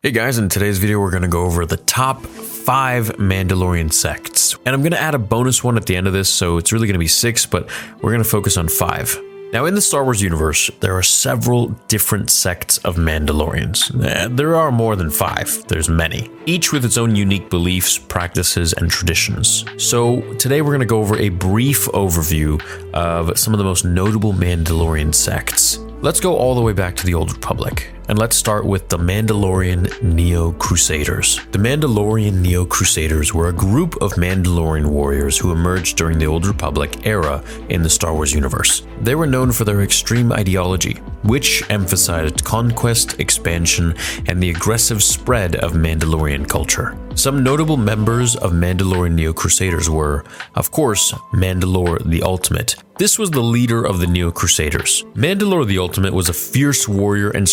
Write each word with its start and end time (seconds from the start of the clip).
Hey 0.00 0.12
guys, 0.12 0.38
in 0.38 0.48
today's 0.48 0.78
video, 0.78 1.00
we're 1.00 1.10
going 1.10 1.22
to 1.24 1.28
go 1.28 1.44
over 1.44 1.66
the 1.66 1.76
top 1.76 2.24
five 2.24 3.08
Mandalorian 3.16 3.92
sects. 3.92 4.54
And 4.64 4.72
I'm 4.72 4.80
going 4.82 4.92
to 4.92 5.00
add 5.00 5.16
a 5.16 5.18
bonus 5.18 5.64
one 5.64 5.76
at 5.76 5.86
the 5.86 5.96
end 5.96 6.06
of 6.06 6.12
this, 6.12 6.28
so 6.28 6.56
it's 6.56 6.72
really 6.72 6.86
going 6.86 6.94
to 6.94 7.00
be 7.00 7.08
six, 7.08 7.46
but 7.46 7.68
we're 8.00 8.12
going 8.12 8.22
to 8.22 8.28
focus 8.28 8.56
on 8.56 8.68
five. 8.68 9.18
Now, 9.52 9.64
in 9.64 9.74
the 9.74 9.80
Star 9.80 10.04
Wars 10.04 10.22
universe, 10.22 10.70
there 10.78 10.96
are 10.96 11.02
several 11.02 11.68
different 11.88 12.30
sects 12.30 12.78
of 12.78 12.94
Mandalorians. 12.94 14.04
Eh, 14.04 14.28
There 14.30 14.54
are 14.54 14.70
more 14.70 14.94
than 14.94 15.10
five, 15.10 15.64
there's 15.66 15.88
many, 15.88 16.30
each 16.46 16.70
with 16.72 16.84
its 16.84 16.96
own 16.96 17.16
unique 17.16 17.50
beliefs, 17.50 17.98
practices, 17.98 18.74
and 18.74 18.88
traditions. 18.88 19.64
So, 19.78 20.20
today 20.34 20.62
we're 20.62 20.70
going 20.70 20.78
to 20.80 20.86
go 20.86 21.00
over 21.00 21.16
a 21.16 21.30
brief 21.30 21.86
overview 21.86 22.62
of 22.94 23.36
some 23.36 23.52
of 23.52 23.58
the 23.58 23.64
most 23.64 23.84
notable 23.84 24.32
Mandalorian 24.32 25.12
sects. 25.12 25.78
Let's 26.02 26.20
go 26.20 26.36
all 26.36 26.54
the 26.54 26.62
way 26.62 26.72
back 26.72 26.94
to 26.96 27.04
the 27.06 27.14
Old 27.14 27.32
Republic, 27.32 27.90
and 28.08 28.18
let's 28.18 28.36
start 28.36 28.64
with 28.64 28.88
the 28.88 28.98
Mandalorian 28.98 30.02
Neo 30.02 30.52
Crusaders. 30.52 31.40
The 31.52 31.58
Mandalorian 31.58 32.40
Neo 32.40 32.64
Crusaders 32.64 33.34
were 33.34 33.48
a 33.48 33.52
group 33.52 34.00
of 34.00 34.14
Mandalorian 34.14 34.86
warriors 34.86 35.36
who 35.36 35.52
emerged 35.52 35.98
during 35.98 36.18
the 36.18 36.26
Old 36.26 36.46
Republic 36.46 37.06
era 37.06 37.44
in 37.68 37.82
the 37.82 37.90
Star 37.90 38.14
Wars 38.14 38.32
universe. 38.32 38.86
They 39.02 39.14
were 39.14 39.26
known 39.26 39.52
for 39.52 39.64
their 39.64 39.82
extreme 39.82 40.32
ideology, 40.32 40.94
which 41.22 41.62
emphasized 41.70 42.44
conquest, 42.44 43.20
expansion, 43.20 43.94
and 44.26 44.42
the 44.42 44.50
aggressive 44.50 45.02
spread 45.02 45.56
of 45.56 45.72
Mandalorian 45.72 46.48
culture. 46.48 46.96
Some 47.14 47.42
notable 47.42 47.76
members 47.76 48.36
of 48.36 48.52
Mandalorian 48.52 49.14
Neo 49.14 49.32
Crusaders 49.32 49.90
were, 49.90 50.24
of 50.54 50.70
course, 50.70 51.12
Mandalore 51.32 52.08
the 52.08 52.22
Ultimate. 52.22 52.76
This 52.98 53.18
was 53.18 53.30
the 53.30 53.40
leader 53.40 53.84
of 53.84 54.00
the 54.00 54.06
Neo 54.06 54.32
Crusaders. 54.32 55.04
Mandalore 55.14 55.66
the 55.66 55.78
Ultimate 55.78 56.12
was 56.12 56.28
a 56.28 56.32
fierce 56.32 56.88
warrior 56.88 57.30
and 57.30 57.48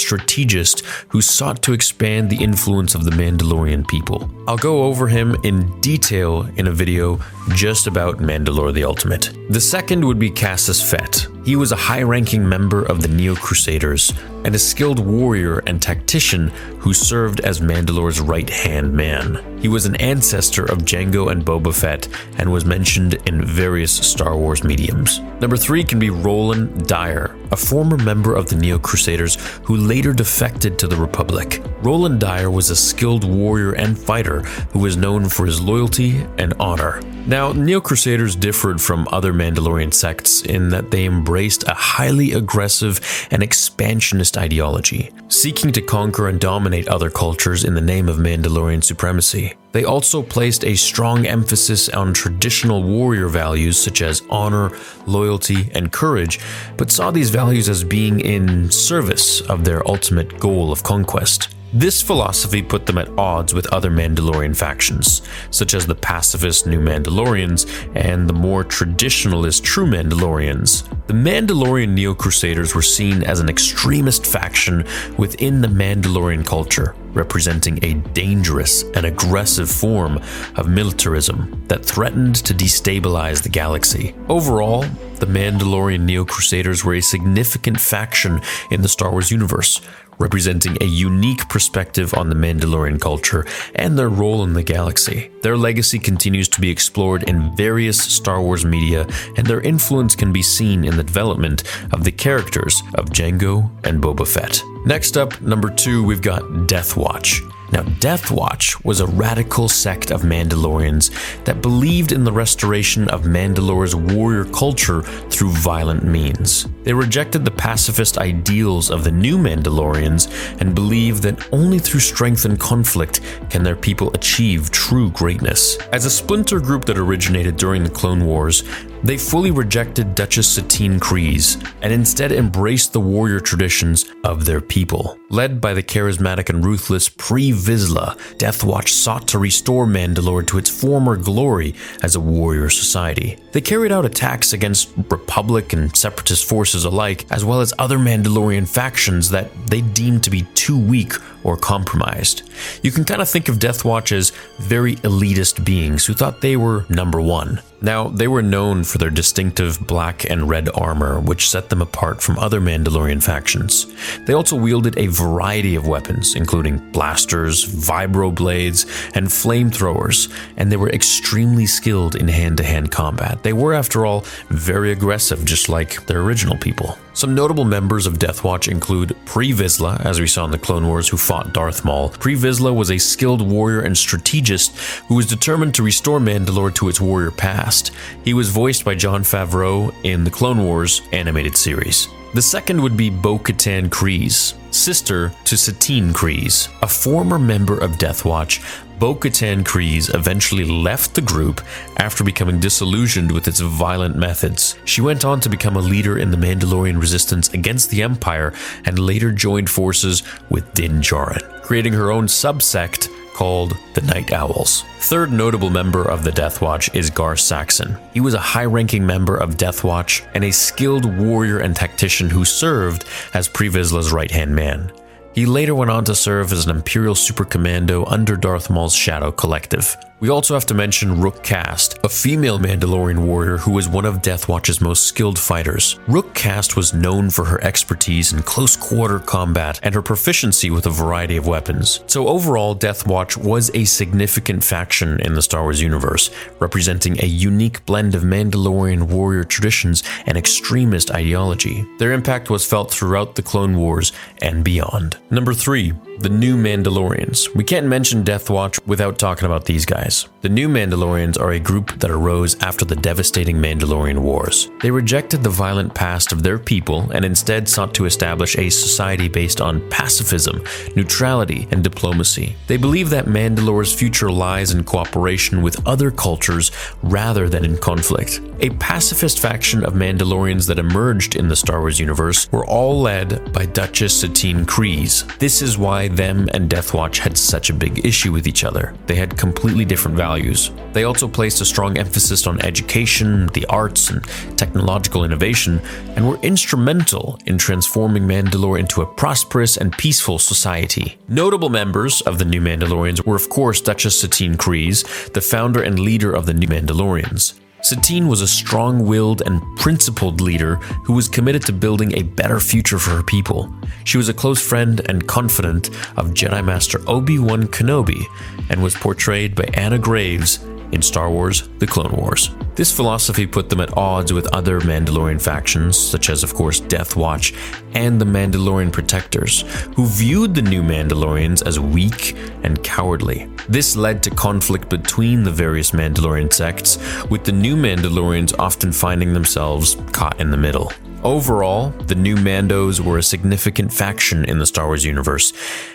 strategist 0.46 0.86
who 1.10 1.22
sought 1.22 1.62
to 1.64 1.74
expand 1.74 2.30
the 2.30 2.44
influence 2.44 2.96
of 2.96 3.04
the 3.04 3.12
Mandalorian 3.12 3.88
people. 3.88 4.30
I'll 4.48 4.58
go 4.58 4.84
over 4.84 5.08
him 5.08 5.36
in 5.44 5.82
detail 5.82 6.48
in 6.58 6.68
a 6.68 6.72
video 6.72 7.20
just 7.54 7.88
about 7.88 8.18
Mandalore 8.18 8.74
the 8.74 8.84
Ultimate. 8.84 9.32
The 9.50 9.62
second 9.62 10.04
would 10.06 10.20
be 10.20 10.32
Cassus 10.32 10.82
Fett. 10.82 11.28
He 11.46 11.56
was 11.56 11.72
a 11.72 11.76
high 11.76 12.02
ranking 12.02 12.48
member 12.48 12.82
of 12.84 13.04
the 13.04 13.08
Neo 13.08 13.36
Crusaders 13.36 14.12
and 14.44 14.56
a 14.56 14.60
skilled 14.60 15.00
warrior 15.00 15.60
and 15.68 15.80
tactician 15.80 16.48
who 16.80 16.94
served 16.94 17.40
as 17.42 17.62
Mandalore's 17.62 18.20
right 18.20 18.50
hand 18.50 18.94
man. 18.94 19.60
He 19.60 19.68
was 19.68 19.86
an 19.86 19.96
ancestor 19.98 20.66
of 20.66 20.80
Django 20.80 21.32
and 21.32 21.46
Boba 21.46 21.74
Fett 21.74 22.08
and 22.38 22.52
was 22.52 22.66
mentioned 22.66 23.16
in 23.28 23.46
various 23.46 23.92
Star 23.92 24.36
Wars 24.38 24.64
mediums. 24.64 25.20
Number 25.40 25.58
three 25.58 25.84
can 25.84 26.00
be 26.00 26.10
Rohlan 26.10 26.88
Dyre, 26.88 27.36
a 27.52 27.58
former 27.58 27.98
member 27.98 28.34
of 28.34 28.48
the 28.48 28.56
Neo 28.56 28.80
Crusaders 28.80 29.36
who 29.64 29.78
later 29.78 30.14
defected 30.14 30.80
to 30.80 30.88
the 30.88 30.96
Republic. 30.96 31.62
Rohlan 31.82 32.18
Dyre 32.18 32.50
was 32.50 32.72
a 32.72 32.76
skilled 32.76 33.24
warrior 33.24 33.74
and 33.74 33.98
fighter 33.98 34.42
who 34.72 34.80
was 34.80 34.98
known 34.98 35.30
for 35.30 35.46
his 35.46 35.62
loyalty 35.62 36.26
and 36.40 36.54
honor. 36.60 37.02
Neo 37.36 37.82
Crusaders 37.82 38.34
differed 38.34 38.82
from 38.82 39.10
other 39.12 39.34
Mandalorian 39.34 39.94
sects 39.94 40.42
in 40.44 40.70
that 40.70 40.90
they 40.90 41.04
embraced 41.04 41.68
a 41.68 41.74
highly 41.74 42.32
aggressive 42.32 43.28
and 43.30 43.44
expansionist 43.44 44.38
ideology, 44.38 45.12
seeking 45.28 45.74
to 45.74 45.82
conquer 45.82 46.30
and 46.30 46.40
dominate 46.40 46.88
other 46.88 47.10
cultures 47.10 47.66
in 47.66 47.74
the 47.74 47.82
name 47.82 48.08
of 48.08 48.20
Mandalorian 48.20 48.82
supremacy. 48.82 49.54
They 49.74 49.84
also 49.84 50.24
placed 50.24 50.64
a 50.64 50.76
strong 50.76 51.26
emphasis 51.26 51.90
on 51.90 52.14
traditional 52.14 52.84
warrior 52.84 53.28
values 53.28 53.78
such 53.78 54.02
as 54.02 54.22
honor, 54.30 54.72
loyalty, 55.06 55.70
and 55.74 55.92
courage, 55.92 56.40
but 56.78 56.90
saw 56.90 57.12
these 57.12 57.32
values 57.32 57.68
as 57.68 57.84
being 57.84 58.22
in 58.22 58.72
service 58.72 59.42
of 59.42 59.66
their 59.66 59.86
ultimate 59.86 60.40
goal 60.40 60.72
of 60.72 60.84
conquest. 60.84 61.55
This 61.74 62.02
philosophy 62.02 62.62
put 62.62 62.86
them 62.86 62.98
at 62.98 63.10
odds 63.18 63.54
with 63.54 63.68
other 63.74 63.92
Mandalorian 63.92 64.56
factions, 64.56 65.22
such 65.52 65.74
as 65.74 65.86
the 65.86 65.96
pacifist 65.96 66.68
New 66.68 66.80
Mandalorians 66.80 67.68
and 67.96 68.30
the 68.30 68.34
more 68.34 68.64
traditionalist 68.64 69.64
True 69.64 69.86
Mandalorians. 69.86 70.88
The 71.08 71.14
Mandalorian 71.14 71.90
Neo 71.90 72.14
Crusaders 72.14 72.74
were 72.74 72.82
seen 72.82 73.24
as 73.24 73.40
an 73.40 73.50
extremist 73.50 74.26
faction 74.26 74.86
within 75.18 75.62
the 75.62 75.68
Mandalorian 75.68 76.46
culture, 76.46 76.96
representing 77.14 77.84
a 77.84 77.94
dangerous 77.94 78.84
and 78.96 79.06
aggressive 79.06 79.70
form 79.70 80.20
of 80.56 80.70
militarism 80.70 81.64
that 81.68 81.86
threatened 81.86 82.36
to 82.36 82.54
destabilize 82.54 83.44
the 83.44 83.50
galaxy. 83.50 84.16
Overall, 84.30 84.82
the 85.20 85.26
Mandalorian 85.26 86.02
Neo 86.02 86.26
Crusaders 86.26 86.84
were 86.84 86.96
a 86.96 87.02
significant 87.02 87.80
faction 87.80 88.42
in 88.72 88.82
the 88.82 88.90
Star 88.90 89.12
Wars 89.12 89.32
universe, 89.32 89.80
representing 90.20 90.78
a 90.82 90.86
unique 90.86 91.48
perspective 91.50 92.14
on 92.14 92.30
the 92.30 92.36
Mandalorian 92.36 93.00
culture 93.00 93.46
and 93.76 93.98
their 93.98 94.10
role 94.10 94.44
in 94.44 94.54
the 94.54 94.64
galaxy. 94.64 95.32
Their 95.42 95.58
legacy 95.58 96.00
continues 96.00 96.48
to 96.50 96.62
be 96.62 96.70
explored 96.70 97.24
in 97.30 97.56
various 97.56 98.02
Star 98.02 98.42
Wars 98.42 98.66
media, 98.66 99.08
and 99.38 99.46
their 99.46 99.62
influence 99.62 100.16
can 100.16 100.32
be 100.32 100.42
seen 100.42 100.84
in 100.84 100.98
the 100.98 101.04
development 101.04 101.64
of 101.94 102.04
the 102.04 102.12
characters 102.12 102.82
of 102.96 103.06
Django 103.06 103.70
and 103.84 104.02
Boba 104.02 104.28
Fett. 104.28 104.62
Next 104.86 105.18
up, 105.18 105.42
number 105.42 105.70
two, 105.70 106.04
we've 106.04 106.22
got 106.22 106.68
Death 106.68 106.96
Watch. 106.98 107.42
Now, 107.72 107.82
Death 108.00 108.32
Watch 108.32 108.84
was 108.84 109.00
a 109.00 109.08
radical 109.08 109.68
sect 109.68 110.12
of 110.12 110.22
Mandalorians 110.22 111.12
that 111.46 111.62
believed 111.62 112.12
in 112.12 112.24
the 112.24 112.32
restoration 112.32 113.08
of 113.10 113.26
Mandalore's 113.26 113.96
warrior 113.96 114.46
culture 114.46 115.02
through 115.02 115.50
violent 115.50 116.04
means. 116.04 116.68
They 116.84 116.94
rejected 116.94 117.44
the 117.44 117.52
pacifist 117.52 118.18
ideals 118.18 118.92
of 118.92 119.04
the 119.04 119.12
new 119.12 119.38
Mandalorians 119.38 120.62
and 120.62 120.76
believed 120.76 121.24
that 121.24 121.52
only 121.52 121.80
through 121.80 122.02
strength 122.02 122.46
and 122.46 122.60
conflict 122.60 123.22
can 123.50 123.64
their 123.64 123.76
people 123.76 124.14
achieve 124.14 124.70
true 124.72 125.10
greatness. 125.12 125.78
As 125.92 126.06
a 126.06 126.12
splinter 126.12 126.60
group 126.60 126.86
that 126.86 126.98
originated 126.98 127.58
during 127.58 127.84
the 127.84 127.90
Clone 127.90 128.26
Wars, 128.26 128.64
they 129.08 129.18
fully 129.18 129.52
rejected 129.52 130.16
Duchess 130.16 130.48
Satine 130.48 131.00
Kryze 131.00 131.62
and 131.82 131.92
instead 131.92 132.32
embraced 132.32 132.94
the 132.94 133.00
warrior 133.00 133.40
traditions 133.40 134.06
of 134.24 134.46
their 134.46 134.62
people. 134.62 135.18
Led 135.30 135.60
by 135.60 135.74
the 135.74 135.84
charismatic 135.84 136.50
and 136.50 136.66
ruthless 136.66 137.10
Pre 137.10 137.52
Vizsla, 137.52 138.18
Death 138.38 138.64
Watch 138.64 138.94
sought 138.94 139.28
to 139.30 139.40
restore 139.40 139.86
Mandalore 139.86 140.46
to 140.48 140.58
its 140.58 140.70
former 140.70 141.18
glory 141.18 141.76
as 142.04 142.16
a 142.16 142.20
warrior 142.20 142.70
society. 142.70 143.38
They 143.52 143.62
carried 143.62 143.92
out 143.92 144.06
attacks 144.06 144.54
against 144.54 144.92
Republic 145.10 145.74
and 145.74 145.96
Separatist 145.96 146.48
forces 146.48 146.86
alike, 146.86 147.26
as 147.32 147.44
well 147.44 147.62
as 147.62 147.74
other 147.80 147.98
Mandalorian 147.98 148.68
factions 148.68 149.30
that 149.30 149.52
they 149.68 149.82
deemed 149.82 150.24
to 150.24 150.30
be 150.30 150.44
too 150.54 150.78
weak 150.78 151.14
or 151.46 151.56
compromised. 151.56 152.42
You 152.82 152.92
can 152.92 153.06
kind 153.06 153.22
of 153.22 153.30
think 153.30 153.48
of 153.48 153.60
Death 153.60 153.86
Watch 153.86 154.12
as 154.12 154.32
very 154.58 154.96
elitist 154.98 155.64
beings 155.64 156.06
who 156.06 156.16
thought 156.16 156.42
they 156.42 156.58
were 156.58 156.86
number 156.90 157.22
one. 157.22 157.62
Now, 157.82 158.08
they 158.08 158.28
were 158.28 158.42
known 158.42 158.84
for 158.84 158.98
their 158.98 159.12
distinctive 159.12 159.80
black 159.86 160.28
and 160.28 160.50
red 160.50 160.70
armor, 160.74 161.20
which 161.20 161.50
set 161.52 161.70
them 161.70 161.84
apart 161.84 162.20
from 162.20 162.40
other 162.40 162.60
Mandalorian 162.60 163.22
factions. 163.22 163.86
They 164.26 164.34
also 164.34 164.56
wielded 164.56 164.98
a 164.98 165.06
variety 165.06 165.76
of 165.76 165.86
weapons, 165.88 166.34
including 166.34 166.92
blasters, 166.92 167.64
vibro 167.64 168.34
blades, 168.34 168.86
and 169.14 169.28
flamethrowers, 169.28 170.34
and 170.58 170.72
they 170.72 170.78
were 170.78 170.90
extremely 170.90 171.68
skilled 171.68 172.16
in 172.16 172.28
hand 172.28 172.58
to 172.58 172.64
hand 172.64 172.92
combat. 172.92 173.44
They 173.44 173.54
were, 173.54 173.74
after 173.74 174.04
all, 174.04 174.26
very 174.50 174.92
aggressive, 174.92 175.46
just 175.46 175.70
like 175.70 176.08
their 176.08 176.22
original 176.22 176.58
people. 176.58 176.98
Some 177.16 177.34
notable 177.34 177.64
members 177.64 178.08
of 178.08 178.20
Death 178.20 178.44
Watch 178.44 178.68
include 178.68 179.16
Pre 179.24 179.54
Vizsla, 179.54 180.06
as 180.06 180.20
we 180.20 180.28
saw 180.28 180.44
in 180.44 180.52
the 180.52 180.58
Clone 180.58 180.86
Wars, 180.86 181.08
who 181.08 181.16
fought 181.16 181.54
Darth 181.54 181.86
Maul. 181.86 182.10
Pre 182.10 182.36
Vizsla 182.36 182.76
was 182.76 182.92
a 182.92 182.98
skilled 182.98 183.42
warrior 183.42 183.80
and 183.80 183.98
strategist 183.98 184.76
who 185.08 185.16
was 185.16 185.26
determined 185.26 185.74
to 185.76 185.84
restore 185.84 186.20
Mandalore 186.20 186.76
to 186.76 186.90
its 186.90 187.00
warrior 187.00 187.32
past. 187.32 187.92
He 188.26 188.34
was 188.34 188.50
voiced 188.50 188.84
by 188.84 188.96
Jon 188.96 189.24
Favreau 189.24 189.96
in 190.04 190.26
the 190.26 190.30
Clone 190.30 190.66
Wars 190.66 191.02
animated 191.14 191.56
series. 191.56 192.10
The 192.34 192.42
second 192.42 192.82
would 192.82 192.98
be 192.98 193.10
Bo 193.10 193.40
Katan 193.40 193.88
Kryze, 193.88 194.56
sister 194.74 195.32
to 195.46 195.56
Satine 195.56 196.12
Kryze, 196.12 196.68
a 196.82 196.88
former 196.88 197.40
member 197.40 197.78
of 197.78 197.98
Death 197.98 198.26
Watch. 198.26 198.60
Bo 199.00 199.14
Katan 199.14 199.66
eventually 200.14 200.64
left 200.64 201.16
the 201.16 201.22
group 201.22 201.62
after 201.98 202.24
becoming 202.24 202.60
disillusioned 202.60 203.32
with 203.32 203.48
its 203.48 203.60
violent 203.60 204.16
methods. 204.16 204.78
She 204.86 205.02
went 205.02 205.26
on 205.26 205.40
to 205.42 205.50
become 205.50 205.76
a 205.76 205.82
leader 205.82 206.18
in 206.18 206.32
the 206.32 206.38
Mandalorian 206.38 207.00
resistance 207.00 207.54
against 207.54 207.90
the 207.90 208.04
Empire 208.04 208.54
and 208.86 208.98
later 208.98 209.32
joined 209.32 209.70
forces 209.70 210.24
with 210.50 210.74
Din 210.74 211.02
Djarin, 211.02 211.62
creating 211.62 211.94
her 211.94 212.12
own 212.12 212.28
subsect 212.28 213.10
called 213.36 213.78
the 213.96 214.02
Night 214.02 214.32
Owls. 214.32 214.86
Third 215.00 215.30
notable 215.30 215.70
member 215.70 216.08
of 216.10 216.24
the 216.24 216.32
Death 216.32 216.62
Watch 216.62 216.90
is 216.96 217.10
Gar 217.10 217.36
Saxon. 217.36 217.98
He 218.14 218.22
was 218.22 218.34
a 218.34 218.40
high 218.40 218.64
ranking 218.64 219.06
member 219.06 219.36
of 219.36 219.58
Death 219.58 219.84
Watch 219.84 220.24
and 220.34 220.46
a 220.46 220.52
skilled 220.52 221.04
warrior 221.18 221.60
and 221.60 221.76
tactician 221.76 222.30
who 222.30 222.46
served 222.46 223.04
as 223.34 223.50
Pre 223.50 223.68
Vizsla's 223.68 224.14
right 224.14 224.32
hand 224.32 224.56
man. 224.56 224.90
He 225.36 225.46
later 225.46 225.76
went 225.76 225.92
on 225.92 226.06
to 226.06 226.16
serve 226.16 226.54
as 226.54 226.66
an 226.66 226.74
Imperial 226.74 227.14
Super 227.14 227.44
Commando 227.44 228.06
under 228.06 228.38
Darth 228.38 228.70
Maul's 228.70 228.96
Shadow 228.96 229.34
Collective. 229.34 229.98
We 230.22 230.30
also 230.30 230.54
have 230.54 230.66
to 230.68 230.74
mention 230.74 231.20
Rook 231.20 231.44
Kast, 231.44 232.00
a 232.06 232.10
female 232.10 232.58
Mandalorian 232.58 233.20
warrior 233.20 233.58
who 233.58 233.72
was 233.72 233.90
one 233.90 234.06
of 234.06 234.22
Death 234.22 234.48
Watch's 234.48 234.80
most 234.80 235.08
skilled 235.08 235.38
fighters. 235.38 236.00
Rook 236.08 236.34
Kast 236.34 236.78
was 236.78 236.94
known 236.94 237.30
for 237.30 237.44
her 237.44 237.62
expertise 237.62 238.32
in 238.32 238.42
close 238.42 238.78
quarter 238.78 239.20
combat 239.20 239.80
and 239.84 239.94
her 239.94 240.02
proficiency 240.02 240.70
with 240.70 240.86
a 240.86 240.90
variety 240.90 241.36
of 241.36 241.48
weapons. 241.48 242.00
So 242.08 242.30
overall, 242.30 242.74
Death 242.74 243.06
Watch 243.06 243.36
was 243.36 243.70
a 243.74 243.84
significant 243.84 244.64
faction 244.64 245.20
in 245.20 245.34
the 245.34 245.42
Star 245.42 245.64
Wars 245.64 245.82
universe, 245.82 246.30
representing 246.60 247.22
a 247.22 247.28
unique 247.28 247.86
blend 247.86 248.16
of 248.16 248.24
Mandalorian 248.24 249.04
warrior 249.04 249.44
traditions 249.44 250.02
and 250.26 250.38
extremist 250.38 251.12
ideology. 251.12 251.86
Their 252.00 252.14
impact 252.14 252.50
was 252.50 252.66
felt 252.66 252.90
throughout 252.90 253.36
the 253.36 253.44
Clone 253.44 253.78
Wars 253.78 254.14
and 254.42 254.64
beyond. 254.64 255.18
Number 255.30 255.54
3. 255.54 255.94
The 256.20 256.30
New 256.30 256.56
Mandalorians. 256.56 257.54
We 257.54 257.66
can't 257.66 257.88
mention 257.88 258.24
Death 258.24 258.50
Watch 258.50 258.80
without 258.86 259.20
talking 259.20 259.46
about 259.46 259.66
these 259.66 259.86
guys. 259.86 260.30
The 260.42 260.50
New 260.50 260.70
Mandalorians 260.70 261.38
are 261.40 261.52
a 261.52 261.60
group 261.60 262.00
that 262.00 262.10
arose 262.10 262.56
after 262.62 262.86
the 262.86 262.96
devastating 262.96 263.58
Mandalorian 263.58 264.20
Wars. 264.20 264.70
They 264.82 264.92
rejected 264.92 265.44
the 265.44 265.50
violent 265.50 265.94
past 265.94 266.32
of 266.32 266.42
their 266.42 266.58
people 266.58 267.12
and 267.12 267.26
instead 267.26 267.68
sought 267.68 267.94
to 267.96 268.06
establish 268.06 268.58
a 268.58 268.70
society 268.70 269.28
based 269.28 269.60
on 269.60 269.88
pacifism, 269.90 270.64
neutrality, 270.96 271.68
and 271.72 271.84
diplomacy. 271.84 272.56
They 272.68 272.78
believe 272.78 273.10
that 273.10 273.26
Mandalore's 273.26 273.94
future 273.94 274.32
lies 274.32 274.72
in 274.72 274.86
cooperation 274.86 275.62
with 275.62 275.86
other 275.86 276.12
cultures 276.12 276.72
rather 277.04 277.50
than 277.50 277.66
in 277.66 277.78
conflict. 277.78 278.40
A 278.62 278.70
pacifist 278.70 279.40
faction 279.40 279.84
of 279.84 279.94
Mandalorians 279.94 280.66
that 280.68 280.80
emerged 280.80 281.36
in 281.36 281.50
the 281.50 281.58
Star 281.58 281.82
Wars 281.82 282.00
universe 282.00 282.50
were 282.54 282.66
all 282.66 283.02
led 283.02 283.52
by 283.52 283.66
Duchess 283.66 284.22
Satine 284.22 284.66
Kryze. 284.66 285.26
This 285.40 285.62
is 285.62 285.78
why 285.78 286.05
them 286.08 286.48
and 286.54 286.70
Death 286.70 286.94
Watch 286.94 287.20
had 287.20 287.38
such 287.38 287.70
a 287.70 287.74
big 287.74 288.06
issue 288.06 288.32
with 288.32 288.48
each 288.48 288.64
other. 288.64 288.94
They 289.08 289.16
had 289.16 289.38
completely 289.38 289.86
different 289.86 290.18
values. 290.18 290.72
They 290.94 291.04
also 291.04 291.28
placed 291.28 291.62
a 291.62 291.66
strong 291.66 291.98
emphasis 291.98 292.48
on 292.48 292.62
education, 292.62 293.48
the 293.48 293.66
arts, 293.68 294.10
and 294.10 294.24
technological 294.58 295.24
innovation, 295.24 295.80
and 296.16 296.28
were 296.28 296.40
instrumental 296.42 297.40
in 297.46 297.58
transforming 297.58 298.24
Mandalore 298.24 298.80
into 298.80 299.02
a 299.02 299.06
prosperous 299.06 299.78
and 299.78 299.92
peaceful 299.98 300.40
society. 300.40 301.18
Notable 301.28 301.70
members 301.70 302.22
of 302.22 302.40
the 302.40 302.46
New 302.46 302.62
Mandalorians 302.62 303.26
were, 303.26 303.36
of 303.36 303.50
course, 303.50 303.82
Duchess 303.82 304.20
Satine 304.20 304.56
Kryze, 304.56 305.32
the 305.34 305.42
founder 305.42 305.82
and 305.82 306.00
leader 306.00 306.32
of 306.32 306.46
the 306.46 306.54
New 306.54 306.68
Mandalorians. 306.68 307.60
Satine 307.86 308.28
was 308.28 308.42
a 308.42 308.48
strong 308.48 309.06
willed 309.06 309.44
and 309.46 309.62
principled 309.78 310.42
leader 310.42 310.78
who 311.04 311.14
was 311.14 311.28
committed 311.28 311.62
to 311.68 311.72
building 311.72 312.18
a 312.18 312.24
better 312.24 312.60
future 312.60 312.98
for 312.98 313.12
her 313.12 313.22
people. 313.22 313.72
She 314.06 314.18
was 314.18 314.28
a 314.28 314.34
close 314.34 314.60
friend 314.60 315.04
and 315.08 315.28
confidant 315.28 315.90
of 316.18 316.32
Jedi 316.32 316.66
Master 316.66 317.00
Obi 317.08 317.38
Wan 317.38 317.68
Kenobi 317.68 318.26
and 318.72 318.82
was 318.82 318.96
portrayed 318.96 319.54
by 319.54 319.66
Anna 319.76 320.00
Graves 320.00 320.64
in 320.94 321.04
Star 321.04 321.30
Wars 321.30 321.70
The 321.78 321.86
Clone 321.86 322.14
Wars. 322.14 322.50
This 322.74 322.92
philosophy 322.92 323.46
put 323.46 323.70
them 323.70 323.82
at 323.82 323.96
odds 323.96 324.34
with 324.34 324.48
other 324.48 324.82
Mandalorian 324.82 325.40
factions, 325.40 325.96
such 325.96 326.32
as, 326.32 326.42
of 326.42 326.56
course, 326.56 326.80
Death 326.80 327.16
Watch 327.16 327.54
and 327.94 328.20
the 328.20 328.26
Mandalorian 328.26 328.92
Protectors, 328.92 329.62
who 329.96 330.08
viewed 330.08 330.56
the 330.56 330.64
new 330.64 330.82
Mandalorians 330.82 331.62
as 331.68 331.80
weak 331.80 332.36
and 332.64 332.84
cowardly. 332.84 333.48
This 333.68 333.96
led 333.96 334.22
to 334.24 334.30
conflict 334.30 334.90
between 334.90 335.44
the 335.44 335.52
various 335.52 335.92
Mandalorian 335.92 336.54
sects, 336.54 336.98
with 337.30 337.44
the 337.44 337.52
new 337.52 337.76
Mandalorians 337.76 338.58
often 338.60 338.92
finding 338.92 339.34
themselves 339.34 339.98
caught 340.12 340.40
in 340.40 340.52
the 340.52 340.58
middle. 340.58 340.92
Overall, 341.24 341.90
the 342.06 342.14
new 342.14 342.36
Mandos 342.36 343.00
were 343.00 343.18
a 343.18 343.24
significant 343.24 343.92
faction 343.92 344.46
in 344.46 344.60
the 344.60 344.66
Star 344.68 344.86
Wars 344.86 345.04
universe, 345.04 345.54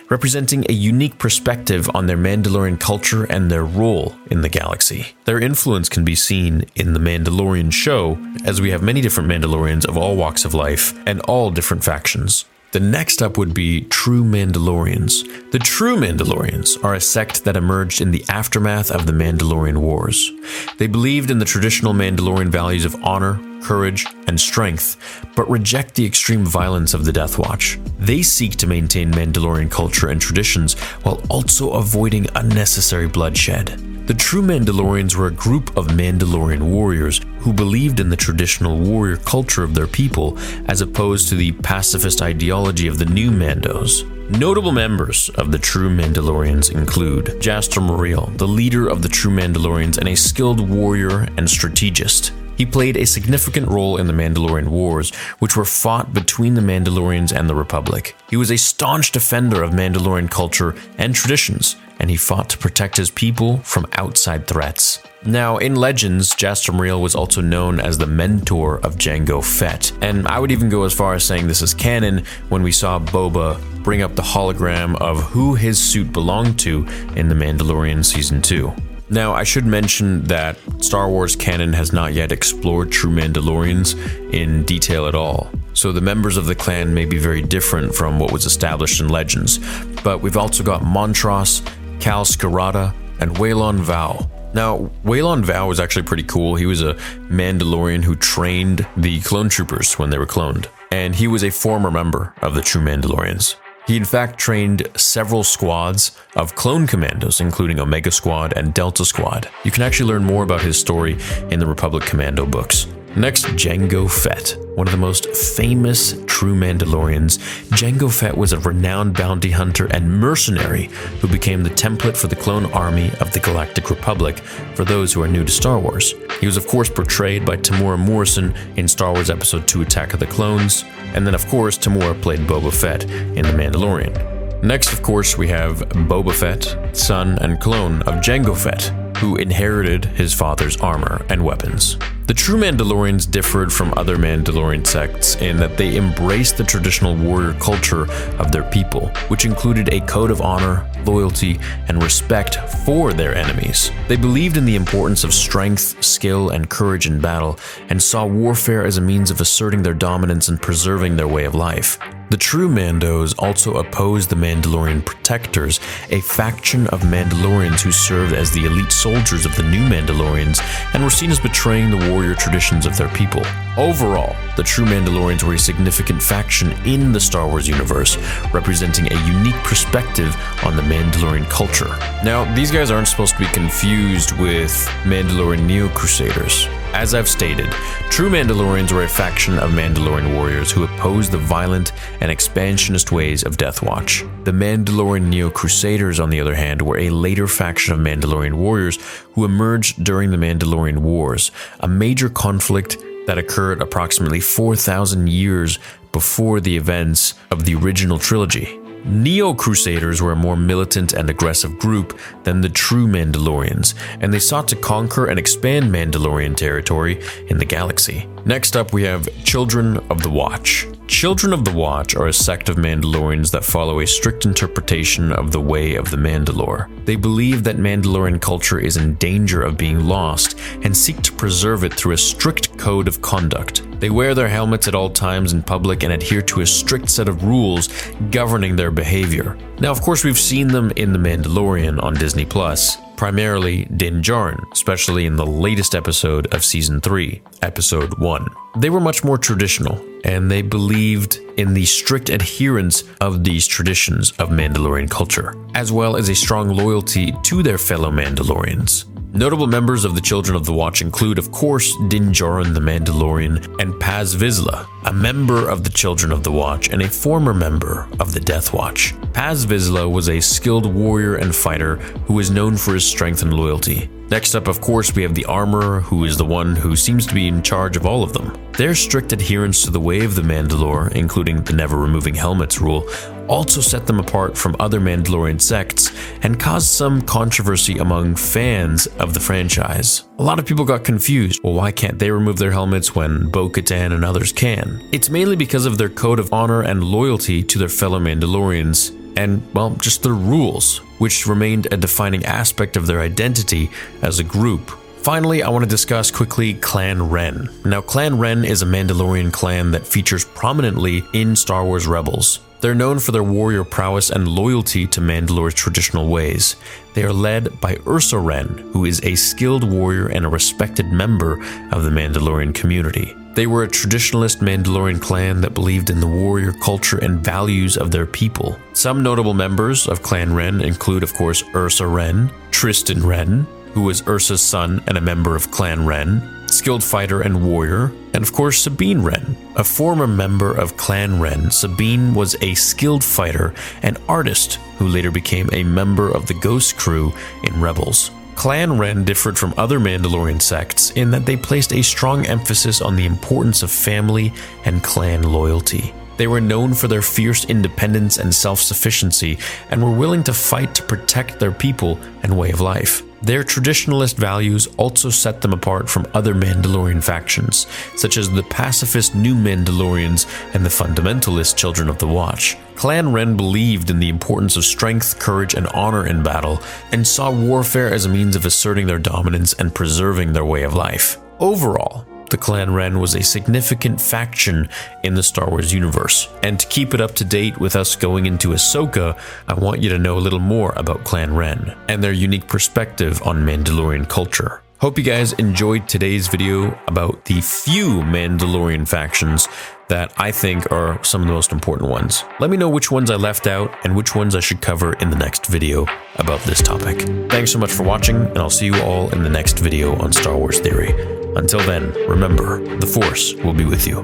representing 0.09 0.65
a 0.67 0.73
unique 0.73 1.17
perspective 1.19 1.89
on 1.93 2.07
their 2.07 2.17
Mandalorian 2.17 2.77
culture 2.77 3.23
and 3.23 3.49
their 3.49 3.63
role 3.63 4.13
in 4.29 4.41
the 4.41 4.49
galaxy. 4.49 5.13
Their 5.23 5.39
influence 5.39 5.87
can 5.87 6.03
be 6.03 6.15
seen 6.15 6.65
in 6.75 6.91
the 6.91 6.99
Mandalorian 6.99 7.71
show, 7.71 8.17
as 8.43 8.59
we 8.59 8.71
have 8.71 8.83
many 8.83 8.99
different 8.99 9.29
Mandalorians 9.29 9.87
of 9.87 9.97
all 9.97 10.17
walks 10.17 10.43
of 10.43 10.53
life 10.53 10.93
and 11.07 11.21
all 11.21 11.49
different 11.49 11.85
factions. 11.85 12.43
The 12.71 12.79
next 12.79 13.21
up 13.21 13.37
would 13.37 13.53
be 13.53 13.81
True 13.81 14.23
Mandalorians. 14.23 15.51
The 15.51 15.59
True 15.59 15.97
Mandalorians 15.97 16.81
are 16.85 16.93
a 16.93 17.01
sect 17.01 17.43
that 17.43 17.57
emerged 17.57 17.99
in 17.99 18.11
the 18.11 18.23
aftermath 18.29 18.91
of 18.91 19.05
the 19.05 19.11
Mandalorian 19.11 19.79
Wars. 19.79 20.31
They 20.77 20.87
believed 20.87 21.31
in 21.31 21.39
the 21.39 21.45
traditional 21.45 21.93
Mandalorian 21.93 22.47
values 22.47 22.85
of 22.85 22.95
honor, 23.03 23.41
courage, 23.61 24.05
and 24.27 24.39
strength, 24.39 24.95
but 25.35 25.49
reject 25.49 25.95
the 25.95 26.05
extreme 26.05 26.45
violence 26.45 26.93
of 26.93 27.03
the 27.03 27.11
Death 27.11 27.37
Watch. 27.37 27.77
They 27.99 28.21
seek 28.21 28.55
to 28.57 28.67
maintain 28.67 29.11
Mandalorian 29.11 29.69
culture 29.69 30.07
and 30.07 30.21
traditions 30.21 30.79
while 31.03 31.21
also 31.29 31.71
avoiding 31.71 32.27
unnecessary 32.35 33.09
bloodshed. 33.09 33.90
The 34.11 34.17
true 34.17 34.41
Mandalorians 34.41 35.15
were 35.15 35.27
a 35.27 35.31
group 35.31 35.77
of 35.77 35.87
Mandalorian 35.87 36.63
warriors 36.63 37.21
who 37.39 37.53
believed 37.53 38.01
in 38.01 38.09
the 38.09 38.17
traditional 38.17 38.77
warrior 38.77 39.15
culture 39.15 39.63
of 39.63 39.73
their 39.73 39.87
people 39.87 40.37
as 40.65 40.81
opposed 40.81 41.29
to 41.29 41.35
the 41.35 41.53
pacifist 41.53 42.21
ideology 42.21 42.87
of 42.87 42.97
the 42.97 43.05
new 43.05 43.31
Mandos. 43.31 44.03
Notable 44.37 44.73
members 44.73 45.29
of 45.35 45.53
the 45.53 45.57
true 45.57 45.89
Mandalorians 45.89 46.75
include 46.75 47.27
Jaster 47.39 47.81
Mereel, 47.81 48.37
the 48.37 48.45
leader 48.45 48.85
of 48.85 49.01
the 49.01 49.07
true 49.07 49.31
Mandalorians 49.31 49.97
and 49.97 50.09
a 50.09 50.15
skilled 50.17 50.69
warrior 50.69 51.29
and 51.37 51.49
strategist. 51.49 52.33
He 52.57 52.65
played 52.65 52.97
a 52.97 53.05
significant 53.05 53.67
role 53.67 53.97
in 53.97 54.07
the 54.07 54.13
Mandalorian 54.13 54.67
Wars, 54.67 55.13
which 55.39 55.55
were 55.55 55.65
fought 55.65 56.13
between 56.13 56.53
the 56.53 56.61
Mandalorians 56.61 57.31
and 57.31 57.49
the 57.49 57.55
Republic. 57.55 58.15
He 58.29 58.37
was 58.37 58.51
a 58.51 58.57
staunch 58.57 59.11
defender 59.11 59.63
of 59.63 59.71
Mandalorian 59.71 60.29
culture 60.29 60.75
and 60.97 61.15
traditions, 61.15 61.75
and 61.99 62.09
he 62.09 62.17
fought 62.17 62.49
to 62.49 62.57
protect 62.57 62.97
his 62.97 63.09
people 63.09 63.57
from 63.59 63.85
outside 63.93 64.47
threats. 64.47 65.01
Now, 65.23 65.57
in 65.57 65.75
Legends, 65.75 66.33
Jaster 66.33 66.73
Mereel 66.73 67.01
was 67.01 67.13
also 67.13 67.41
known 67.41 67.79
as 67.79 67.97
the 67.97 68.07
mentor 68.07 68.79
of 68.79 68.95
Jango 68.95 69.43
Fett, 69.43 69.91
and 70.01 70.27
I 70.27 70.39
would 70.39 70.51
even 70.51 70.69
go 70.69 70.83
as 70.83 70.93
far 70.93 71.13
as 71.13 71.23
saying 71.23 71.47
this 71.47 71.61
is 71.61 71.75
canon 71.75 72.25
when 72.49 72.63
we 72.63 72.71
saw 72.71 72.97
Boba 72.97 73.61
bring 73.83 74.01
up 74.01 74.15
the 74.15 74.21
hologram 74.23 74.95
of 74.99 75.21
who 75.21 75.53
his 75.53 75.77
suit 75.77 76.11
belonged 76.11 76.59
to 76.59 76.87
in 77.15 77.29
The 77.29 77.35
Mandalorian 77.35 78.03
Season 78.03 78.41
2. 78.41 78.90
Now, 79.11 79.33
I 79.33 79.43
should 79.43 79.65
mention 79.65 80.23
that 80.23 80.57
Star 80.81 81.09
Wars 81.09 81.35
canon 81.35 81.73
has 81.73 81.91
not 81.91 82.13
yet 82.13 82.31
explored 82.31 82.93
true 82.93 83.11
Mandalorians 83.11 83.97
in 84.33 84.63
detail 84.63 85.05
at 85.05 85.15
all. 85.15 85.51
So 85.73 85.91
the 85.91 85.99
members 85.99 86.37
of 86.37 86.45
the 86.45 86.55
clan 86.55 86.93
may 86.93 87.03
be 87.03 87.17
very 87.17 87.41
different 87.41 87.93
from 87.93 88.19
what 88.19 88.31
was 88.31 88.45
established 88.45 89.01
in 89.01 89.09
Legends. 89.09 89.59
But 90.01 90.21
we've 90.21 90.37
also 90.37 90.63
got 90.63 90.83
Montross, 90.83 91.61
Kal 91.99 92.23
Skirata, 92.23 92.93
and 93.19 93.31
Walon 93.35 93.79
Vau. 93.79 94.29
Now, 94.53 94.89
Walon 95.03 95.43
Vau 95.43 95.67
was 95.67 95.81
actually 95.81 96.03
pretty 96.03 96.23
cool. 96.23 96.55
He 96.55 96.65
was 96.65 96.81
a 96.81 96.93
Mandalorian 97.29 98.05
who 98.05 98.15
trained 98.15 98.87
the 98.95 99.19
clone 99.21 99.49
troopers 99.49 99.99
when 99.99 100.09
they 100.09 100.17
were 100.17 100.25
cloned, 100.25 100.67
and 100.89 101.15
he 101.15 101.27
was 101.27 101.43
a 101.43 101.51
former 101.51 101.91
member 101.91 102.33
of 102.41 102.55
the 102.55 102.61
True 102.61 102.81
Mandalorians. 102.81 103.55
He, 103.87 103.97
in 103.97 104.05
fact, 104.05 104.39
trained 104.39 104.87
several 104.95 105.43
squads 105.43 106.11
of 106.35 106.55
clone 106.55 106.87
commandos, 106.87 107.41
including 107.41 107.79
Omega 107.79 108.11
Squad 108.11 108.53
and 108.55 108.73
Delta 108.73 109.03
Squad. 109.05 109.49
You 109.63 109.71
can 109.71 109.83
actually 109.83 110.09
learn 110.09 110.23
more 110.23 110.43
about 110.43 110.61
his 110.61 110.79
story 110.79 111.17
in 111.49 111.59
the 111.59 111.65
Republic 111.65 112.03
Commando 112.03 112.45
books. 112.45 112.87
Next, 113.15 113.43
Jango 113.57 114.09
Fett, 114.09 114.55
one 114.75 114.87
of 114.87 114.91
the 114.91 114.97
most 114.97 115.27
famous 115.35 116.15
true 116.27 116.55
Mandalorians. 116.55 117.39
Jango 117.69 118.09
Fett 118.09 118.37
was 118.37 118.53
a 118.53 118.59
renowned 118.59 119.17
bounty 119.17 119.51
hunter 119.51 119.87
and 119.87 120.09
mercenary 120.09 120.85
who 121.19 121.27
became 121.27 121.61
the 121.61 121.69
template 121.69 122.15
for 122.15 122.27
the 122.27 122.37
clone 122.37 122.71
army 122.71 123.11
of 123.19 123.33
the 123.33 123.41
Galactic 123.41 123.89
Republic 123.89 124.39
for 124.75 124.85
those 124.85 125.11
who 125.11 125.21
are 125.21 125.27
new 125.27 125.43
to 125.43 125.51
Star 125.51 125.77
Wars. 125.77 126.13
He 126.39 126.45
was, 126.45 126.55
of 126.55 126.67
course, 126.67 126.89
portrayed 126.89 127.45
by 127.45 127.57
Temuera 127.57 127.99
Morrison 127.99 128.55
in 128.77 128.87
Star 128.87 129.11
Wars 129.11 129.29
Episode 129.29 129.67
2 129.67 129.81
Attack 129.81 130.13
of 130.13 130.21
the 130.21 130.27
Clones, 130.27 130.85
and 131.13 131.27
then, 131.27 131.35
of 131.35 131.45
course, 131.47 131.77
Temuera 131.77 132.19
played 132.21 132.39
Boba 132.39 132.73
Fett 132.73 133.03
in 133.03 133.43
The 133.43 133.51
Mandalorian. 133.51 134.63
Next, 134.63 134.93
of 134.93 135.01
course, 135.01 135.37
we 135.37 135.49
have 135.49 135.79
Boba 135.89 136.33
Fett, 136.33 136.95
son 136.95 137.37
and 137.39 137.59
clone 137.59 138.03
of 138.03 138.15
Jango 138.21 138.55
Fett, 138.55 139.00
who 139.21 139.35
inherited 139.35 140.03
his 140.03 140.33
father's 140.33 140.77
armor 140.77 141.23
and 141.29 141.45
weapons. 141.45 141.95
The 142.25 142.33
true 142.33 142.59
Mandalorians 142.59 143.29
differed 143.29 143.71
from 143.71 143.93
other 143.95 144.17
Mandalorian 144.17 144.87
sects 144.87 145.35
in 145.35 145.57
that 145.57 145.77
they 145.77 145.95
embraced 145.95 146.57
the 146.57 146.63
traditional 146.63 147.15
warrior 147.15 147.53
culture 147.59 148.09
of 148.39 148.51
their 148.51 148.63
people, 148.63 149.09
which 149.27 149.45
included 149.45 149.93
a 149.93 150.01
code 150.01 150.31
of 150.31 150.41
honor, 150.41 150.89
loyalty, 151.05 151.59
and 151.87 152.01
respect 152.01 152.55
for 152.85 153.13
their 153.13 153.35
enemies. 153.35 153.91
They 154.07 154.15
believed 154.15 154.57
in 154.57 154.65
the 154.65 154.75
importance 154.75 155.23
of 155.23 155.35
strength, 155.35 156.03
skill, 156.03 156.49
and 156.49 156.67
courage 156.67 157.05
in 157.05 157.21
battle, 157.21 157.59
and 157.89 158.01
saw 158.01 158.25
warfare 158.25 158.85
as 158.85 158.97
a 158.97 159.01
means 159.01 159.29
of 159.29 159.39
asserting 159.39 159.83
their 159.83 159.93
dominance 159.93 160.47
and 160.47 160.59
preserving 160.59 161.17
their 161.17 161.27
way 161.27 161.45
of 161.45 161.53
life. 161.53 161.99
The 162.29 162.37
true 162.37 162.69
Mandos 162.69 163.35
also 163.37 163.73
opposed 163.73 164.29
the 164.29 164.37
Mandalorian 164.37 165.05
Protectors, 165.05 165.81
a 166.09 166.21
faction 166.21 166.87
of 166.87 167.01
Mandalorians 167.01 167.81
who 167.81 167.91
served 167.91 168.31
as 168.31 168.51
the 168.51 168.63
elite 168.63 168.93
soldiers 168.93 169.10
of 169.11 169.55
the 169.57 169.63
new 169.69 169.83
Mandalorians 169.89 170.61
and 170.93 171.03
were 171.03 171.09
seen 171.09 171.31
as 171.31 171.39
betraying 171.39 171.91
the 171.91 172.09
warrior 172.09 172.33
traditions 172.33 172.85
of 172.85 172.95
their 172.95 173.09
people. 173.09 173.43
Overall, 173.77 174.35
the 174.55 174.63
true 174.63 174.85
Mandalorians 174.85 175.43
were 175.43 175.55
a 175.55 175.59
significant 175.59 176.23
faction 176.23 176.71
in 176.85 177.11
the 177.11 177.19
Star 177.19 177.45
Wars 177.45 177.67
universe, 177.67 178.17
representing 178.53 179.11
a 179.11 179.27
unique 179.27 179.61
perspective 179.63 180.33
on 180.63 180.77
the 180.77 180.81
Mandalorian 180.81 181.49
culture. 181.49 181.89
Now, 182.23 182.51
these 182.55 182.71
guys 182.71 182.89
aren't 182.89 183.09
supposed 183.09 183.33
to 183.33 183.39
be 183.39 183.47
confused 183.47 184.31
with 184.39 184.71
Mandalorian 185.03 185.65
Neo 185.65 185.89
Crusaders. 185.89 186.67
As 186.93 187.13
I've 187.13 187.29
stated, 187.29 187.71
true 188.09 188.29
Mandalorians 188.29 188.91
were 188.91 189.03
a 189.03 189.09
faction 189.09 189.57
of 189.57 189.71
Mandalorian 189.71 190.35
warriors 190.35 190.71
who 190.71 190.83
opposed 190.83 191.31
the 191.31 191.37
violent 191.37 191.93
and 192.19 192.29
expansionist 192.29 193.13
ways 193.13 193.43
of 193.43 193.55
Death 193.55 193.81
Watch. 193.81 194.25
The 194.43 194.51
Mandalorian 194.51 195.27
Neo 195.27 195.49
Crusaders, 195.49 196.19
on 196.19 196.29
the 196.29 196.41
other 196.41 196.53
hand, 196.53 196.81
were 196.81 196.99
a 196.99 197.09
later 197.09 197.47
faction 197.47 197.93
of 197.93 198.01
Mandalorian 198.01 198.55
warriors 198.55 198.99
who 199.33 199.45
emerged 199.45 200.03
during 200.03 200.31
the 200.31 200.37
Mandalorian 200.37 200.97
Wars, 200.97 201.49
a 201.79 201.87
major 201.87 202.29
conflict 202.29 202.97
that 203.25 203.37
occurred 203.37 203.81
approximately 203.81 204.41
4,000 204.41 205.29
years 205.29 205.79
before 206.11 206.59
the 206.59 206.75
events 206.75 207.35
of 207.51 207.63
the 207.63 207.75
original 207.75 208.19
trilogy. 208.19 208.80
Neo 209.03 209.53
Crusaders 209.53 210.21
were 210.21 210.31
a 210.31 210.35
more 210.35 210.55
militant 210.55 211.13
and 211.13 211.29
aggressive 211.29 211.79
group 211.79 212.19
than 212.43 212.61
the 212.61 212.69
true 212.69 213.07
Mandalorians, 213.07 213.95
and 214.19 214.33
they 214.33 214.39
sought 214.39 214.67
to 214.69 214.75
conquer 214.75 215.25
and 215.25 215.39
expand 215.39 215.91
Mandalorian 215.91 216.55
territory 216.55 217.21
in 217.47 217.57
the 217.57 217.65
galaxy. 217.65 218.27
Next 218.45 218.75
up, 218.75 218.93
we 218.93 219.03
have 219.03 219.27
Children 219.43 219.97
of 220.09 220.21
the 220.21 220.29
Watch. 220.29 220.87
Children 221.07 221.51
of 221.51 221.65
the 221.65 221.73
Watch 221.73 222.15
are 222.15 222.27
a 222.27 222.33
sect 222.33 222.69
of 222.69 222.77
Mandalorians 222.77 223.51
that 223.51 223.65
follow 223.65 223.99
a 223.99 224.07
strict 224.07 224.45
interpretation 224.45 225.31
of 225.31 225.51
the 225.51 225.59
way 225.59 225.95
of 225.95 226.09
the 226.09 226.17
Mandalore. 226.17 226.87
They 227.05 227.15
believe 227.15 227.63
that 227.63 227.77
Mandalorian 227.77 228.39
culture 228.39 228.79
is 228.79 228.97
in 228.97 229.15
danger 229.15 229.61
of 229.61 229.77
being 229.77 230.05
lost 230.05 230.59
and 230.83 230.95
seek 230.95 231.21
to 231.23 231.33
preserve 231.33 231.83
it 231.83 231.93
through 231.93 232.13
a 232.13 232.17
strict 232.17 232.77
code 232.77 233.07
of 233.07 233.21
conduct. 233.21 233.83
They 234.01 234.09
wear 234.09 234.33
their 234.33 234.47
helmets 234.47 234.87
at 234.87 234.95
all 234.95 235.11
times 235.11 235.53
in 235.53 235.61
public 235.61 236.01
and 236.01 236.11
adhere 236.11 236.41
to 236.41 236.61
a 236.61 236.65
strict 236.65 237.07
set 237.07 237.29
of 237.29 237.43
rules 237.43 237.87
governing 238.31 238.75
their 238.75 238.89
behavior. 238.89 239.55
Now, 239.79 239.91
of 239.91 240.01
course, 240.01 240.23
we've 240.23 240.39
seen 240.39 240.69
them 240.69 240.91
in 240.95 241.13
The 241.13 241.19
Mandalorian 241.19 242.01
on 242.01 242.15
Disney 242.15 242.45
Plus, 242.45 242.97
primarily 243.15 243.85
Din 243.85 244.23
Djarin, 244.23 244.59
especially 244.71 245.27
in 245.27 245.35
the 245.35 245.45
latest 245.45 245.93
episode 245.93 246.51
of 246.51 246.65
season 246.65 246.99
3, 246.99 247.43
episode 247.61 248.17
1. 248.17 248.47
They 248.79 248.89
were 248.89 248.99
much 248.99 249.23
more 249.23 249.37
traditional, 249.37 250.03
and 250.23 250.49
they 250.49 250.63
believed 250.63 251.37
in 251.57 251.75
the 251.75 251.85
strict 251.85 252.29
adherence 252.29 253.03
of 253.21 253.43
these 253.43 253.67
traditions 253.67 254.31
of 254.39 254.49
Mandalorian 254.49 255.11
culture, 255.11 255.55
as 255.75 255.91
well 255.91 256.17
as 256.17 256.29
a 256.29 256.35
strong 256.35 256.69
loyalty 256.69 257.33
to 257.43 257.61
their 257.61 257.77
fellow 257.77 258.09
Mandalorians. 258.09 259.10
Notable 259.33 259.67
members 259.67 260.03
of 260.03 260.13
the 260.13 260.19
Children 260.19 260.57
of 260.57 260.65
the 260.65 260.73
Watch 260.73 261.01
include, 261.01 261.39
of 261.39 261.53
course, 261.53 261.95
Din 262.09 262.33
Djarin 262.33 262.73
the 262.73 262.81
Mandalorian 262.81 263.81
and 263.81 263.97
Paz 263.97 264.35
Vizsla, 264.35 264.85
a 265.05 265.13
member 265.13 265.69
of 265.69 265.85
the 265.85 265.89
Children 265.89 266.33
of 266.33 266.43
the 266.43 266.51
Watch 266.51 266.89
and 266.89 267.01
a 267.01 267.09
former 267.09 267.53
member 267.53 268.09
of 268.19 268.33
the 268.33 268.41
Death 268.41 268.73
Watch. 268.73 269.13
Paz 269.31 269.65
Vizsla 269.65 270.11
was 270.11 270.27
a 270.27 270.41
skilled 270.41 270.93
warrior 270.93 271.35
and 271.35 271.55
fighter 271.55 271.95
who 272.27 272.33
was 272.33 272.51
known 272.51 272.75
for 272.75 272.93
his 272.93 273.05
strength 273.05 273.41
and 273.41 273.53
loyalty. 273.53 274.09
Next 274.31 274.55
up, 274.55 274.69
of 274.69 274.79
course, 274.79 275.13
we 275.13 275.23
have 275.23 275.35
the 275.35 275.43
Armorer, 275.43 275.99
who 275.99 276.23
is 276.23 276.37
the 276.37 276.45
one 276.45 276.73
who 276.73 276.95
seems 276.95 277.27
to 277.27 277.33
be 277.33 277.49
in 277.49 277.61
charge 277.61 277.97
of 277.97 278.05
all 278.05 278.23
of 278.23 278.31
them. 278.31 278.57
Their 278.77 278.95
strict 278.95 279.33
adherence 279.33 279.83
to 279.83 279.91
the 279.91 279.99
way 279.99 280.23
of 280.23 280.35
the 280.35 280.41
Mandalore, 280.41 281.11
including 281.11 281.61
the 281.61 281.73
never 281.73 281.97
removing 281.97 282.35
helmets 282.35 282.79
rule, 282.79 283.09
also 283.49 283.81
set 283.81 284.07
them 284.07 284.19
apart 284.19 284.57
from 284.57 284.77
other 284.79 285.01
Mandalorian 285.01 285.59
sects 285.59 286.13
and 286.43 286.57
caused 286.57 286.87
some 286.87 287.21
controversy 287.23 287.97
among 287.97 288.37
fans 288.37 289.05
of 289.19 289.33
the 289.33 289.41
franchise. 289.41 290.23
A 290.39 290.43
lot 290.43 290.59
of 290.59 290.65
people 290.65 290.85
got 290.85 291.03
confused. 291.03 291.59
Well, 291.61 291.73
why 291.73 291.91
can't 291.91 292.17
they 292.17 292.31
remove 292.31 292.57
their 292.57 292.71
helmets 292.71 293.13
when 293.13 293.49
Bo 293.49 293.69
Katan 293.69 294.13
and 294.13 294.23
others 294.23 294.53
can? 294.53 295.05
It's 295.11 295.29
mainly 295.29 295.57
because 295.57 295.85
of 295.85 295.97
their 295.97 296.07
code 296.07 296.39
of 296.39 296.53
honor 296.53 296.83
and 296.83 297.03
loyalty 297.03 297.63
to 297.63 297.77
their 297.77 297.89
fellow 297.89 298.17
Mandalorians 298.21 299.11
and, 299.35 299.61
well, 299.73 299.91
just 299.91 300.23
their 300.23 300.33
rules, 300.33 300.99
which 301.19 301.47
remained 301.47 301.87
a 301.91 301.97
defining 301.97 302.45
aspect 302.45 302.97
of 302.97 303.07
their 303.07 303.21
identity 303.21 303.89
as 304.21 304.39
a 304.39 304.43
group. 304.43 304.91
Finally, 305.21 305.61
I 305.61 305.69
want 305.69 305.83
to 305.83 305.89
discuss 305.89 306.31
quickly 306.31 306.73
Clan 306.73 307.29
Wren. 307.29 307.69
Now, 307.85 308.01
Clan 308.01 308.39
Wren 308.39 308.65
is 308.65 308.81
a 308.81 308.87
Mandalorian 308.87 309.53
clan 309.53 309.91
that 309.91 310.07
features 310.07 310.43
prominently 310.43 311.23
in 311.33 311.55
Star 311.55 311.85
Wars 311.85 312.07
Rebels. 312.07 312.59
They're 312.79 312.95
known 312.95 313.19
for 313.19 313.31
their 313.31 313.43
warrior 313.43 313.83
prowess 313.83 314.31
and 314.31 314.47
loyalty 314.47 315.05
to 315.05 315.21
Mandalore's 315.21 315.75
traditional 315.75 316.27
ways. 316.27 316.75
They 317.13 317.23
are 317.23 317.31
led 317.31 317.79
by 317.79 317.99
Ursa 318.07 318.39
Wren, 318.39 318.89
who 318.93 319.05
is 319.05 319.23
a 319.23 319.35
skilled 319.35 319.83
warrior 319.83 320.25
and 320.25 320.43
a 320.43 320.49
respected 320.49 321.11
member 321.11 321.61
of 321.91 322.03
the 322.03 322.09
Mandalorian 322.09 322.73
community. 322.73 323.35
They 323.53 323.67
were 323.67 323.83
a 323.83 323.87
traditionalist 323.87 324.59
Mandalorian 324.59 325.21
clan 325.21 325.59
that 325.61 325.73
believed 325.73 326.09
in 326.09 326.21
the 326.21 326.27
warrior 326.27 326.71
culture 326.71 327.17
and 327.17 327.43
values 327.43 327.97
of 327.97 328.09
their 328.09 328.25
people. 328.25 328.79
Some 328.93 329.21
notable 329.21 329.53
members 329.53 330.07
of 330.07 330.23
Clan 330.23 330.53
Wren 330.53 330.81
include, 330.81 331.21
of 331.21 331.33
course, 331.33 331.61
Ursa 331.75 332.07
Wren, 332.07 332.49
Tristan 332.71 333.25
Wren, 333.25 333.67
who 333.93 334.03
was 334.03 334.25
Ursa's 334.25 334.61
son 334.61 335.03
and 335.05 335.17
a 335.17 335.21
member 335.21 335.55
of 335.55 335.69
Clan 335.69 336.05
Wren, 336.05 336.41
skilled 336.67 337.03
fighter 337.03 337.41
and 337.41 337.67
warrior, 337.67 338.13
and 338.33 338.41
of 338.41 338.53
course 338.53 338.81
Sabine 338.81 339.21
Wren. 339.21 339.57
A 339.75 339.83
former 339.83 340.27
member 340.27 340.73
of 340.73 340.95
Clan 340.95 341.41
Wren, 341.41 341.69
Sabine 341.71 342.33
was 342.33 342.55
a 342.61 342.73
skilled 342.75 343.23
fighter 343.23 343.73
and 344.01 344.17
artist 344.29 344.75
who 344.97 345.09
later 345.09 345.29
became 345.29 345.69
a 345.73 345.83
member 345.83 346.29
of 346.29 346.47
the 346.47 346.53
Ghost 346.53 346.95
Crew 346.95 347.33
in 347.63 347.81
Rebels. 347.81 348.31
Clan 348.55 348.97
Wren 348.97 349.23
differed 349.23 349.57
from 349.57 349.73
other 349.77 349.99
Mandalorian 349.99 350.61
sects 350.61 351.11
in 351.11 351.31
that 351.31 351.45
they 351.45 351.57
placed 351.57 351.93
a 351.93 352.03
strong 352.03 352.45
emphasis 352.45 353.01
on 353.01 353.15
the 353.15 353.25
importance 353.25 353.81
of 353.81 353.91
family 353.91 354.53
and 354.85 355.03
clan 355.03 355.43
loyalty. 355.43 356.13
They 356.37 356.47
were 356.47 356.61
known 356.61 356.93
for 356.93 357.07
their 357.07 357.21
fierce 357.21 357.65
independence 357.65 358.37
and 358.37 358.53
self 358.53 358.79
sufficiency 358.79 359.57
and 359.89 360.03
were 360.03 360.11
willing 360.11 360.43
to 360.43 360.53
fight 360.53 360.95
to 360.95 361.03
protect 361.03 361.59
their 361.59 361.71
people 361.71 362.19
and 362.43 362.57
way 362.57 362.71
of 362.71 362.81
life. 362.81 363.23
Their 363.43 363.63
traditionalist 363.63 364.35
values 364.35 364.87
also 364.97 365.29
set 365.29 365.61
them 365.61 365.73
apart 365.73 366.07
from 366.07 366.27
other 366.33 366.53
Mandalorian 366.53 367.23
factions, 367.23 367.87
such 368.15 368.37
as 368.37 368.51
the 368.51 368.63
pacifist 368.63 369.33
New 369.33 369.55
Mandalorians 369.55 370.45
and 370.75 370.85
the 370.85 370.89
fundamentalist 370.89 371.75
Children 371.75 372.07
of 372.07 372.19
the 372.19 372.27
Watch. 372.27 372.77
Clan 372.95 373.33
Wren 373.33 373.57
believed 373.57 374.11
in 374.11 374.19
the 374.19 374.29
importance 374.29 374.77
of 374.77 374.85
strength, 374.85 375.39
courage, 375.39 375.73
and 375.73 375.87
honor 375.87 376.27
in 376.27 376.43
battle, 376.43 376.83
and 377.11 377.25
saw 377.25 377.49
warfare 377.51 378.13
as 378.13 378.25
a 378.25 378.29
means 378.29 378.55
of 378.55 378.65
asserting 378.65 379.07
their 379.07 379.17
dominance 379.17 379.73
and 379.73 379.95
preserving 379.95 380.53
their 380.53 380.65
way 380.65 380.83
of 380.83 380.93
life. 380.93 381.37
Overall, 381.59 382.27
the 382.51 382.57
Clan 382.57 382.93
Wren 382.93 383.19
was 383.19 383.33
a 383.33 383.41
significant 383.41 384.21
faction 384.21 384.89
in 385.23 385.33
the 385.33 385.41
Star 385.41 385.69
Wars 385.69 385.91
universe. 385.91 386.49
And 386.61 386.79
to 386.79 386.85
keep 386.87 387.13
it 387.13 387.21
up 387.21 387.33
to 387.35 387.45
date 387.45 387.79
with 387.79 387.95
us 387.95 388.15
going 388.15 388.45
into 388.45 388.69
Ahsoka, 388.69 389.39
I 389.67 389.73
want 389.73 390.01
you 390.01 390.09
to 390.09 390.19
know 390.19 390.37
a 390.37 390.39
little 390.39 390.59
more 390.59 390.93
about 390.95 391.23
Clan 391.23 391.55
Wren 391.55 391.95
and 392.07 392.23
their 392.23 392.31
unique 392.33 392.67
perspective 392.67 393.41
on 393.43 393.65
Mandalorian 393.65 394.29
culture. 394.29 394.81
Hope 394.99 395.17
you 395.17 395.23
guys 395.23 395.53
enjoyed 395.53 396.07
today's 396.07 396.47
video 396.47 396.99
about 397.07 397.45
the 397.45 397.59
few 397.61 398.21
Mandalorian 398.21 399.07
factions 399.07 399.67
that 400.09 400.31
I 400.37 400.51
think 400.51 400.91
are 400.91 401.23
some 401.23 401.41
of 401.41 401.47
the 401.47 401.53
most 401.53 401.71
important 401.71 402.11
ones. 402.11 402.43
Let 402.59 402.69
me 402.69 402.77
know 402.77 402.89
which 402.89 403.09
ones 403.09 403.31
I 403.31 403.35
left 403.35 403.65
out 403.65 403.91
and 404.03 404.15
which 404.15 404.35
ones 404.35 404.55
I 404.55 404.59
should 404.59 404.81
cover 404.81 405.13
in 405.13 405.31
the 405.31 405.37
next 405.37 405.65
video 405.65 406.05
about 406.35 406.59
this 406.61 406.83
topic. 406.83 407.21
Thanks 407.49 407.71
so 407.71 407.79
much 407.79 407.91
for 407.91 408.03
watching, 408.03 408.35
and 408.35 408.59
I'll 408.59 408.69
see 408.69 408.85
you 408.85 409.01
all 409.01 409.31
in 409.31 409.41
the 409.41 409.49
next 409.49 409.79
video 409.79 410.15
on 410.17 410.33
Star 410.33 410.55
Wars 410.55 410.79
Theory. 410.79 411.40
Until 411.55 411.79
then, 411.81 412.13
remember, 412.29 412.79
the 412.97 413.07
Force 413.07 413.53
will 413.55 413.73
be 413.73 413.85
with 413.85 414.07
you 414.07 414.19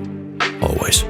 always. 0.61 1.03